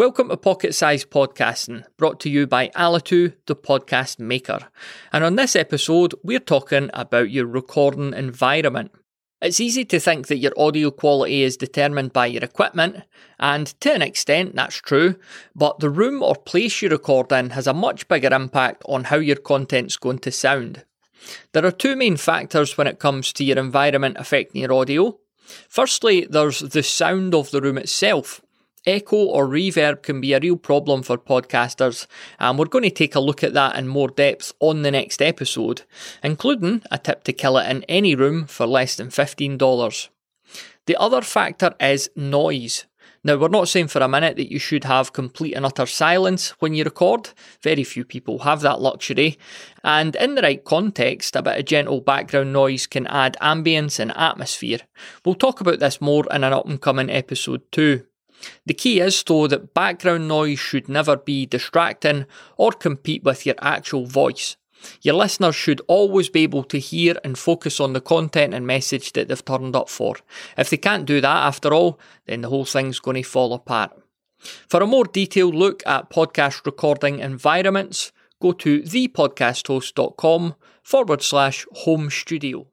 [0.00, 4.60] Welcome to Pocket Size Podcasting, brought to you by Alitu, the podcast maker.
[5.12, 8.92] And on this episode, we're talking about your recording environment.
[9.42, 13.02] It's easy to think that your audio quality is determined by your equipment,
[13.38, 15.16] and to an extent that's true,
[15.54, 19.16] but the room or place you record in has a much bigger impact on how
[19.18, 20.86] your content's going to sound.
[21.52, 25.18] There are two main factors when it comes to your environment affecting your audio.
[25.68, 28.40] Firstly, there's the sound of the room itself.
[28.86, 32.06] Echo or reverb can be a real problem for podcasters,
[32.38, 35.20] and we're going to take a look at that in more depth on the next
[35.20, 35.82] episode,
[36.22, 40.08] including a tip to kill it in any room for less than $15.
[40.86, 42.86] The other factor is noise.
[43.22, 46.50] Now, we're not saying for a minute that you should have complete and utter silence
[46.60, 47.30] when you record.
[47.62, 49.38] Very few people have that luxury.
[49.84, 54.16] And in the right context, a bit of gentle background noise can add ambience and
[54.16, 54.78] atmosphere.
[55.22, 58.06] We'll talk about this more in an up and coming episode too.
[58.66, 62.26] The key is, though, that background noise should never be distracting
[62.56, 64.56] or compete with your actual voice.
[65.02, 69.12] Your listeners should always be able to hear and focus on the content and message
[69.12, 70.16] that they've turned up for.
[70.56, 73.92] If they can't do that, after all, then the whole thing's going to fall apart.
[74.38, 82.08] For a more detailed look at podcast recording environments, go to thepodcasthost.com forward slash home
[82.08, 82.66] studio.